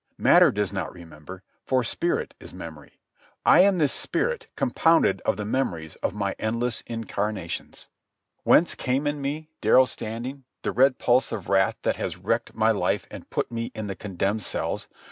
Matter 0.17 0.51
does 0.51 0.73
not 0.73 0.91
remember, 0.91 1.43
for 1.63 1.83
spirit 1.83 2.33
is 2.39 2.55
memory. 2.55 2.99
I 3.45 3.59
am 3.59 3.77
this 3.77 3.93
spirit 3.93 4.47
compounded 4.55 5.21
of 5.25 5.37
the 5.37 5.45
memories 5.45 5.93
of 5.97 6.15
my 6.15 6.35
endless 6.39 6.81
incarnations. 6.87 7.85
Whence 8.41 8.73
came 8.73 9.05
in 9.05 9.21
me, 9.21 9.49
Darrell 9.61 9.85
Standing, 9.85 10.45
the 10.63 10.71
red 10.71 10.97
pulse 10.97 11.31
of 11.31 11.49
wrath 11.49 11.77
that 11.83 11.97
has 11.97 12.17
wrecked 12.17 12.55
my 12.55 12.71
life 12.71 13.05
and 13.11 13.29
put 13.29 13.51
me 13.51 13.71
in 13.75 13.85
the 13.85 13.95
condemned 13.95 14.41
cells? 14.41 14.87